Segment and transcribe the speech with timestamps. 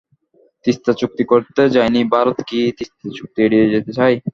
[0.65, 4.15] তিস্তা চুক্তি করতে যাইনি ভারত কি তিস্তা চুক্তি এড়িয়ে যেতে চায়?